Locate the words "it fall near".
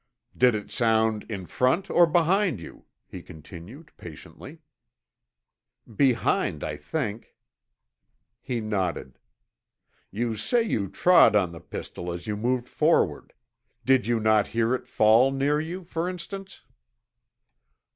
14.73-15.61